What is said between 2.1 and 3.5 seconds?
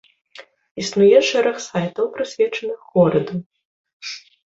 прысвечаных гораду.